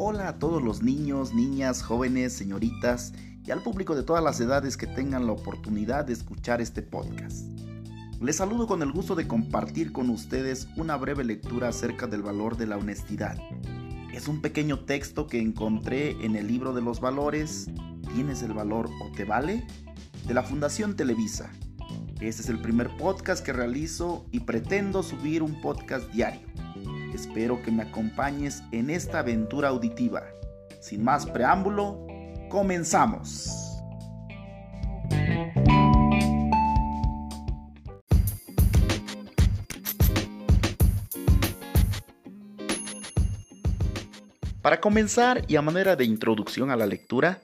[0.00, 3.12] Hola a todos los niños, niñas, jóvenes, señoritas
[3.44, 7.48] y al público de todas las edades que tengan la oportunidad de escuchar este podcast.
[8.20, 12.56] Les saludo con el gusto de compartir con ustedes una breve lectura acerca del valor
[12.56, 13.36] de la honestidad.
[14.14, 17.68] Es un pequeño texto que encontré en el libro de los valores
[18.14, 19.66] ¿Tienes el valor o te vale?
[20.28, 21.50] de la Fundación Televisa.
[22.20, 26.47] Este es el primer podcast que realizo y pretendo subir un podcast diario.
[27.14, 30.24] Espero que me acompañes en esta aventura auditiva.
[30.80, 32.06] Sin más preámbulo,
[32.48, 33.68] comenzamos.
[44.62, 47.40] Para comenzar y a manera de introducción a la lectura,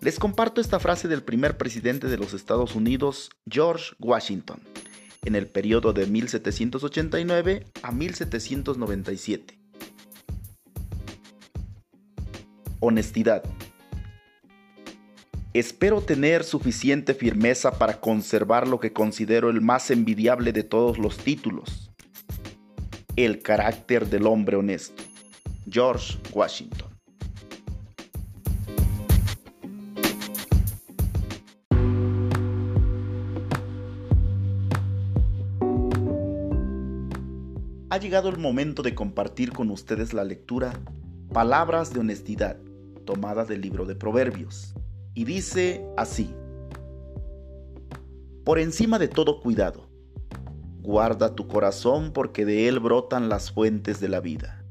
[0.00, 4.60] les comparto esta frase del primer presidente de los Estados Unidos, George Washington,
[5.24, 9.58] en el periodo de 1789 a 1797.
[12.80, 13.42] Honestidad.
[15.54, 21.16] Espero tener suficiente firmeza para conservar lo que considero el más envidiable de todos los
[21.16, 21.92] títulos,
[23.14, 25.02] el carácter del hombre honesto.
[25.70, 26.83] George Washington.
[37.94, 40.72] Ha llegado el momento de compartir con ustedes la lectura
[41.32, 42.56] Palabras de Honestidad,
[43.04, 44.74] tomada del libro de Proverbios.
[45.14, 46.34] Y dice así,
[48.42, 49.88] Por encima de todo cuidado,
[50.82, 54.64] guarda tu corazón porque de él brotan las fuentes de la vida.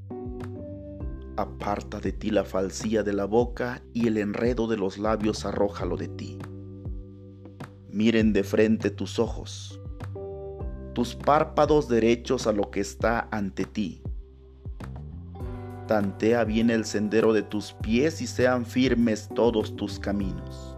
[1.38, 5.96] Aparta de ti la falsía de la boca y el enredo de los labios arrójalo
[5.96, 6.40] de ti.
[7.90, 9.80] Miren de frente tus ojos
[10.94, 14.02] tus párpados derechos a lo que está ante ti.
[15.88, 20.78] Tantea bien el sendero de tus pies y sean firmes todos tus caminos.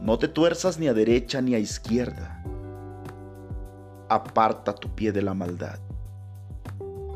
[0.00, 2.42] No te tuerzas ni a derecha ni a izquierda.
[4.08, 5.78] Aparta tu pie de la maldad.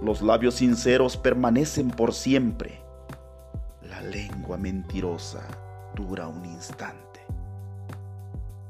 [0.02, 2.82] Los labios sinceros permanecen por siempre.
[3.82, 5.46] La lengua mentirosa
[5.94, 7.11] dura un instante.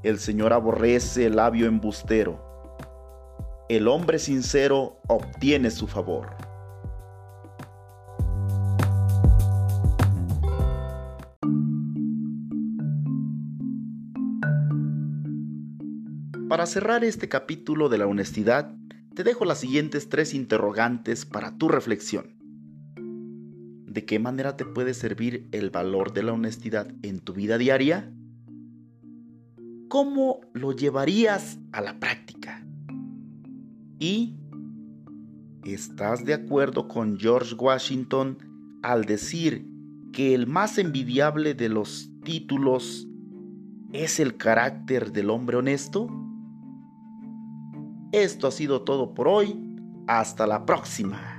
[0.02, 2.76] El Señor aborrece el labio embustero.
[3.68, 6.34] El hombre sincero obtiene su favor.
[16.48, 18.74] Para cerrar este capítulo de la honestidad,
[19.14, 22.34] te dejo las siguientes tres interrogantes para tu reflexión.
[23.86, 28.12] ¿De qué manera te puede servir el valor de la honestidad en tu vida diaria?
[29.92, 32.64] ¿Cómo lo llevarías a la práctica?
[33.98, 34.38] Y
[35.64, 38.38] ¿estás de acuerdo con George Washington
[38.82, 39.68] al decir
[40.10, 43.06] que el más envidiable de los títulos
[43.92, 46.08] es el carácter del hombre honesto?
[48.12, 49.60] Esto ha sido todo por hoy.
[50.06, 51.31] Hasta la próxima.